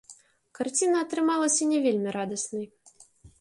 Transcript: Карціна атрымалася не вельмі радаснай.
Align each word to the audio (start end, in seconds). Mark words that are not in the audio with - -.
Карціна 0.59 0.97
атрымалася 1.05 1.63
не 1.73 1.79
вельмі 1.85 2.09
радаснай. 2.17 2.65